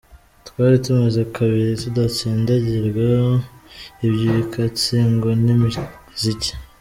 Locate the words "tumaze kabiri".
0.85-1.71